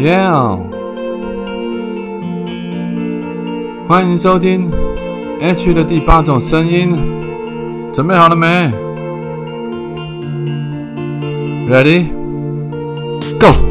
[0.00, 0.58] Yeah，
[3.86, 4.70] 欢迎收听
[5.42, 6.96] H 的第八种声音，
[7.92, 8.72] 准备好了没
[11.68, 12.06] ？Ready
[13.38, 13.69] Go！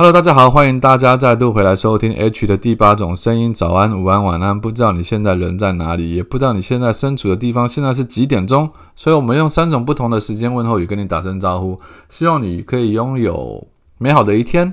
[0.00, 3.52] Hello，大家好，欢迎大家再度回来收听 H 的第八种声音。
[3.52, 4.60] 早安、午安、晚安。
[4.60, 13.66] 不知道你现在人在哪里，也不知道你现在身处的地方现在是几点钟，所以我们用三种不同的时间问候语跟你打声招呼，希望你可以拥有
[13.98, 14.72] 美好的一天。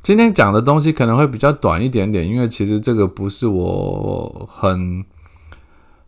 [0.00, 5.04] 今天讲的东西可能会比较短一点点，因为其实这个不是我很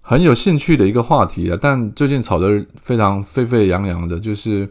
[0.00, 4.68] 很有兴趣的一个话题啊，但最近炒得非常沸沸扬扬的，就是。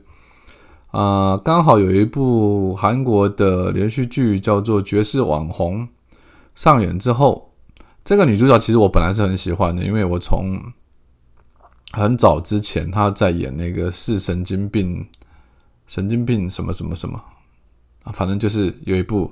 [0.91, 5.83] 啊，刚好有一部韩国的连续剧叫做《绝世网红》
[6.55, 7.51] 上演之后，
[8.03, 10.59] 这个女主角其实我本来是很喜欢的，因为我从
[11.91, 15.05] 很早之前她在演那个是神经病、
[15.85, 17.23] 神经病什么什么什么
[18.03, 19.31] 啊，反正就是有一部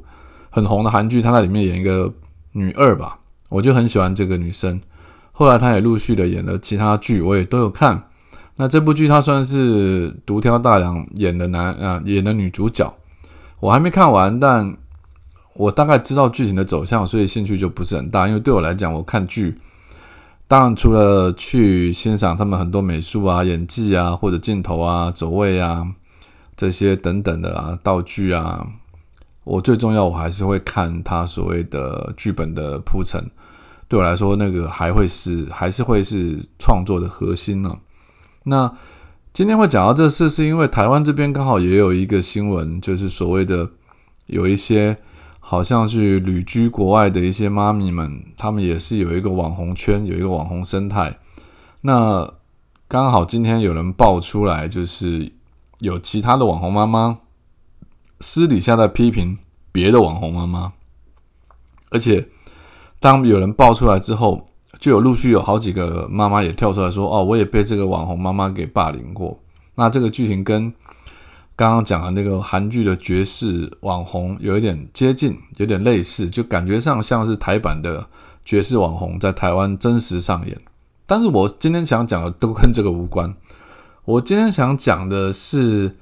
[0.51, 2.13] 很红的韩剧，她在里面演一个
[2.51, 4.79] 女二吧，我就很喜欢这个女生。
[5.31, 8.09] 后来她也陆续的演了其他剧，我也都有看。
[8.59, 12.93] 那这部剧她算是独挑大梁演的男啊演的女主角，
[13.59, 14.75] 我还没看完，但
[15.53, 18.27] 我大概知道剧情的走向，所以兴趣就不是很大。
[18.27, 19.57] 因为对我来讲，我看剧
[20.47, 25.85] 当然除了去欣赏他们很多美术啊、演技啊，或者镜头啊、走位啊
[26.55, 28.65] 这些等等的啊道具啊，
[29.43, 33.23] 我最重要我还是会看他所谓的剧本的铺陈。
[33.87, 37.77] 对我来说，那个还会是还是会是创作的核心呢。
[38.49, 38.73] 那
[39.33, 43.69] 今天会讲到这事，是因为台湾这边刚好也有一个新闻，就是所谓的
[44.27, 44.97] 有一些
[45.41, 51.19] 好像是旅居国外的一些妈咪们，他们也是有一个网红圈，有一个网红生态。
[51.81, 52.33] 那
[52.87, 55.33] 刚好今天有人爆出来，就是
[55.79, 57.19] 有其他的网红妈妈
[58.21, 59.37] 私底下在批评
[59.73, 60.71] 别的网红妈妈，
[61.91, 62.29] 而且
[63.01, 64.46] 当有人爆出来之后。
[64.79, 69.37] 就有陆续有好几个妈妈也跳出来说：“哦，我也被这个网红妈妈给霸凌过。”
[69.75, 70.71] 那这个剧情跟
[71.55, 78.05] 刚刚讲的那个韩剧的绝世网红有一点接近，有点类似，就感觉上像是台版的
[78.45, 80.57] 绝世网红在台湾真实上演。
[81.05, 83.33] 但是我今天想讲的都跟这个无关。
[84.05, 85.95] 我今天想讲的是，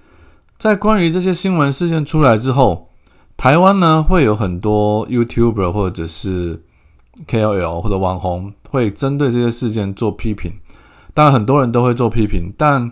[0.58, 2.90] 在关于这些新闻事件出来之后，
[3.38, 6.62] 台湾呢会有很多 YouTuber 或者是
[7.28, 8.54] KOL 或者网红。
[8.72, 10.52] 会针对这些事件做批评，
[11.14, 12.92] 当然很多人都会做批评，但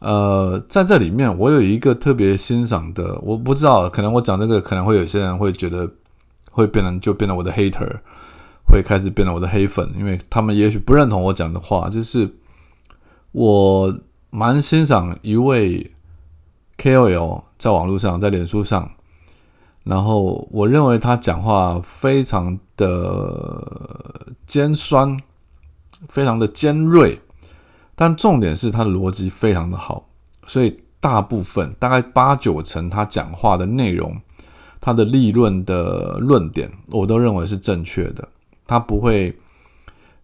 [0.00, 5.90] 呃，在这里面我有一个特别欣赏的，我不知道，可能我讲这个可能会有些人会觉得
[6.50, 7.88] 会变成就变成我的 hater，
[8.66, 12.30] 会开始变成我的黑粉，因为他们也许不认同我讲的话，就是
[13.32, 13.98] 我
[14.28, 15.90] 蛮欣赏一位
[16.76, 18.90] KOL 在网络上，在脸书上。
[19.88, 25.18] 然后我认为他讲话非常的尖酸，
[26.10, 27.18] 非常的尖锐，
[27.94, 30.06] 但重点是他的逻辑非常的好，
[30.46, 34.14] 所以大部分大概八九成他讲话的内容，
[34.78, 38.28] 他的立论的论点，我都认为是正确的。
[38.66, 39.34] 他不会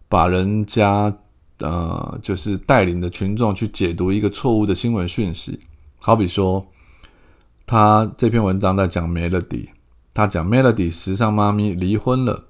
[0.07, 1.11] 把人家
[1.57, 5.59] 呃，就是带领的群众去解读一个错误的新闻讯息，
[5.97, 6.63] 好比说。
[7.65, 9.69] 他这篇文章在讲 Melody，
[10.13, 12.43] 他讲 Melody 时尚妈咪离婚了。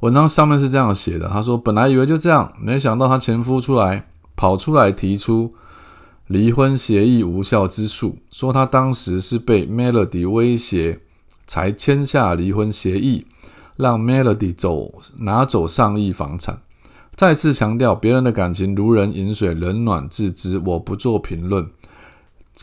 [0.00, 5.54] 文章上面是这样写的：他说，本来以为就这样，没想到他前夫出来跑出来提出
[6.26, 11.00] 离婚协议无效之诉，说他当时是被 Melody 威胁
[11.46, 13.26] 才签下离婚协议，
[13.76, 16.60] 让 Melody 走拿走上亿房产。
[17.16, 21.68] 再次强调，别人的感情如人饮水，冷暖自知，我不做评论。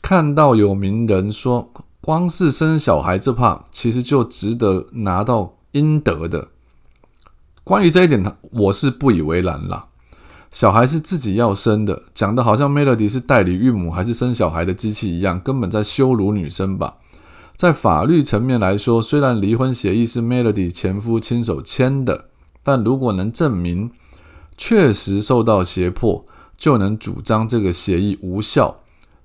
[0.02, 6.48] 看到有名人说，光是生小孩这怕其实就值得拿到应得的。
[7.64, 9.88] 关于这一点，他我是不以为然啦。
[10.52, 16.98] 小孩是自己要生的，讲的好像 Melody 是代理孕母还是生小孩的机器一样，根本在羞辱女生吧。
[17.56, 22.26] 在法律层面来说，虽然离婚协议是 Melody 前夫亲手签的，
[22.64, 23.92] 但如果能证明
[24.58, 26.26] 确实受到胁迫，
[26.58, 28.76] 就能主张这个协议无效。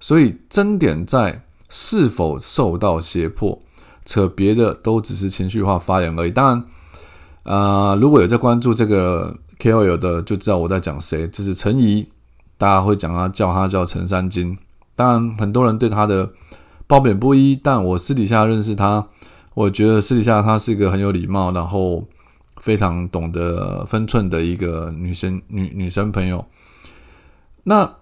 [0.06, 3.60] 所以，争点在是否受到胁迫，
[4.04, 6.30] 扯别的都只是情绪化发言而已。
[6.30, 6.64] 当然，
[7.42, 12.08] 呃，如果有在关注这个 KOL 的，就知道我在讲谁，就是陈怡，
[12.56, 14.56] 大家会讲他叫他叫陈三金。
[14.94, 16.30] 当然，很多人对他的
[16.86, 19.04] 褒贬不一，但我私底下认识他，
[19.54, 22.06] 我觉得私底下他是一个很有礼貌，然后
[22.58, 26.46] 非常懂得分寸的一个女生女女生朋友。
[27.64, 27.92] 那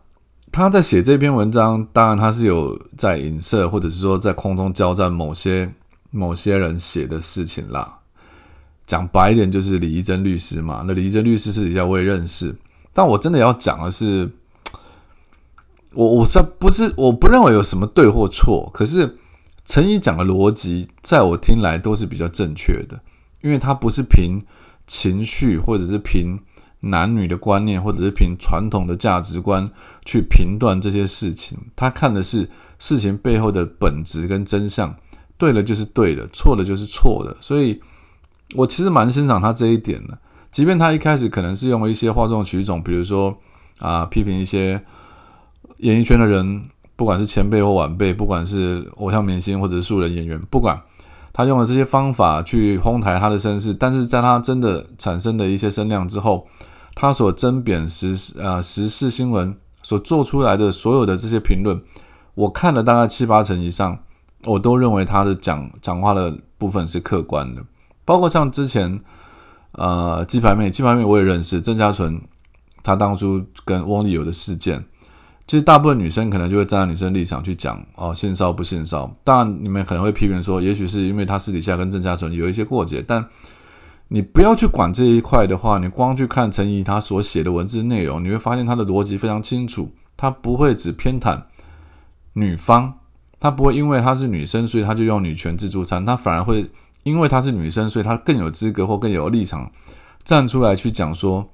[0.55, 5.73] 他在写这篇文章，当然他是有在影射，或者是说在空中交战某些
[6.13, 7.99] 某些人写的事情啦。
[8.87, 10.85] 讲白一点，就是李怡珍律师嘛。
[10.87, 12.55] 那李怡珍律师私底下我也认识，
[12.93, 14.31] 但我真的要讲的是。
[15.93, 19.17] 我我是不是我不认为有什么对或错，可是
[19.65, 23.01] 陈怡讲的逻辑，在我听来都是比较正确的，
[23.43, 24.41] 因为他不是凭
[24.89, 26.41] 情绪，或者是凭
[26.91, 29.69] 男女的观念，或者是凭传统的价值观
[30.05, 32.49] 去评断这些事情，他看的是
[32.79, 34.95] 事情背后的本质跟真相，
[35.37, 37.81] 对了就是对的，错了就是错的，所以
[38.55, 40.19] 我其实蛮欣赏他这一点的，
[40.51, 43.37] 即便他一开始可能是用一些哗众取宠，比如说
[43.79, 44.81] 啊批评一些。
[45.79, 46.63] 演艺圈的人，
[46.95, 50.81] 不管是前辈或晚辈，不管是偶像明星或者是素人演员，不管
[51.33, 56.47] 他用了这些方法去哄抬他的身世，但是在他真的产生的一些声量之后，
[56.95, 61.81] 他所争辩时呃时事新闻所做出来的所有的这些评论，
[62.35, 63.99] 我看了大概七八成以上，
[64.45, 67.63] 我都认为他的讲讲话的部分是客观的，
[68.05, 69.01] 包括像之前
[69.73, 72.21] 呃鸡排妹，鸡排妹我也认识郑嘉纯，
[72.83, 74.85] 他当初跟翁立友的事件。
[75.47, 83.05] 其实大部分女生可能就会站在女生立场去讲哦，性骚不性骚当然，你们可能会批评说，也许是因为他私底下跟郑嘉纯有一些过节。
[83.07, 83.23] 但
[84.15, 89.91] 你不要去管这一块的话，你光去看陈怡他所写的文字内容，你会发现他的逻辑非常清楚。
[90.17, 91.43] 他不会只偏袒
[92.35, 92.93] 女方，
[93.41, 96.05] 他不会因为她是女生，所以他就用女权自助餐。
[96.05, 96.71] 他反而会
[97.03, 99.69] 因为她是女生，所以他更有资格或更有立场
[100.23, 101.51] 站出来去讲说，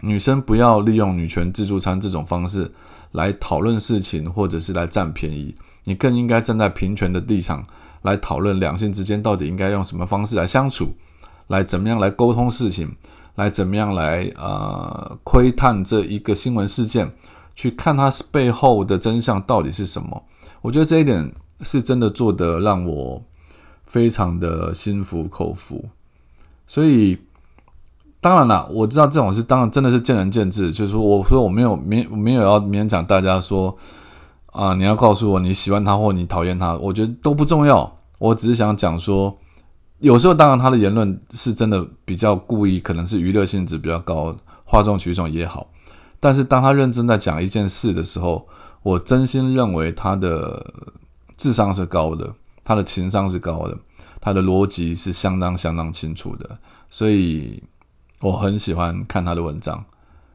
[0.00, 2.68] 女生不要利用女权自助餐这种方式。
[3.12, 5.54] 来讨论事情，或者是来占便宜，
[5.84, 7.64] 你更应该站在平权的立场
[8.02, 10.88] 来讨论两性之间到底应该用什么方式来相处，
[11.48, 12.94] 来怎么样来沟通事情，
[13.36, 17.10] 来怎么样来呃窥探这一个新闻事件，
[17.54, 20.22] 去看它背后的真相到底是什么。
[20.62, 23.22] 我觉得这一点是真的做得让我
[23.84, 25.84] 非常的心服口服，
[26.66, 27.18] 所以。
[28.18, 30.72] 当然了，我知道这种事当然真的是见仁见智。
[30.72, 33.76] 就是说，我说我没有没没有要勉强大家说
[34.46, 37.98] 啊，你要告诉我你喜欢他或你讨厌他，我觉得都不重要。
[38.18, 39.36] 我只是想讲说，
[39.98, 45.68] 有时候当然他的言论是真的比较故意，可能是娱乐性质比较高，哗众取宠也好。
[46.20, 48.46] 但是当他认真在讲一件事的时候，
[48.82, 50.74] 我真心认为他的
[51.36, 52.34] 智商是高的，
[52.64, 53.76] 他的情商是高的，
[54.20, 56.58] 他的逻辑是相当相当清楚的，
[56.90, 57.62] 所以。
[58.20, 59.84] 我很喜欢看他的文章，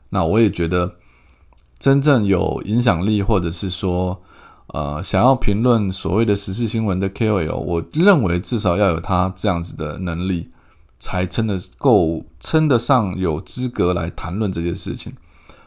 [0.10, 0.98] 那我也觉得
[1.80, 4.22] 真正有影响力，或者是说，
[4.74, 10.50] 呃，想要评论所谓的时事新闻的 KOL，我认为至少要有他这样子的能力，
[11.00, 15.14] 才称得够称得上有资格来谈论这件事情。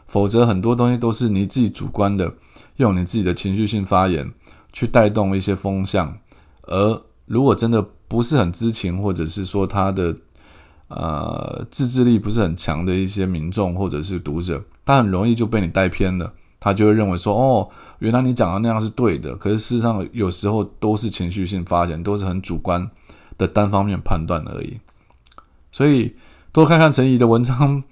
[0.07, 2.33] 否则，很多东西都是你自己主观的，
[2.77, 4.31] 用你自己的情绪性发言
[4.73, 6.17] 去带动一些风向，
[6.63, 10.15] 而如果真的不是很知情，或者是说他的。
[10.87, 17.67] 呃，自制力不是很强的一些民众或者是读者，他很容易就被你带偏了，他就会认为说，哦，
[17.99, 22.89] 原来你讲的那样是对的，可是事实上有时候都是情绪性发言，都是很主观
[23.37, 24.79] 的单方面判断而已。
[25.71, 26.15] 所以
[26.51, 27.83] 多看看陈怡的文章，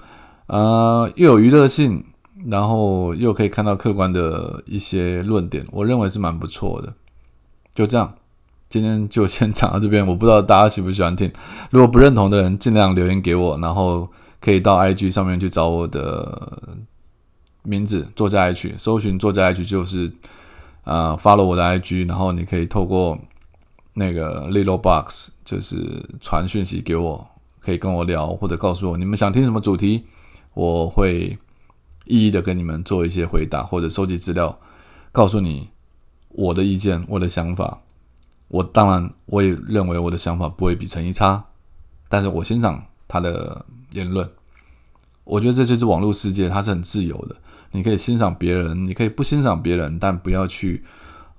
[0.48, 2.04] 呃，又有娱乐性，
[2.46, 6.94] 然后又可以看到客观的一些论点，我认为是蛮不错的。
[7.76, 8.14] 就这样。
[8.70, 11.32] 今天就先讲到这边，我不知道大家喜不喜欢听。
[11.70, 14.10] 如果不认同的人，尽量留言给我，然后
[14.42, 16.52] 可以到 IG 上面去找我的
[17.64, 20.12] 名字“作家 H”，搜寻“作家 H” 就是
[20.84, 23.18] 呃 follow 我的 IG，然后你可以透过
[23.94, 27.26] 那个 Little Box 就是传讯息给我，
[27.60, 30.06] 可以跟我聊，或者告诉我你们想听什么主题，
[30.54, 31.38] 我会
[32.06, 34.60] 一一的跟你们做一些回答，或者收集资料，
[35.12, 35.70] 告诉你
[36.30, 37.80] 我的意见、我的想法。
[38.50, 41.44] 我当然，我也认为我的想法不会比陈一差，
[42.08, 44.30] 但是我欣赏他的言论。
[45.24, 47.36] 我觉得这就是网络世界，它是很自由的。
[47.72, 50.84] 你可以欣赏别人，你可以不欣赏别人，但不要去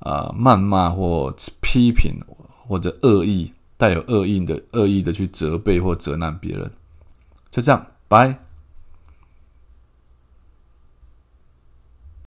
[0.00, 2.14] 啊谩骂或批评
[2.67, 6.71] 或者恶意带有恶意的恶意的去责备或责难别人。
[7.50, 8.43] 就这样，拜。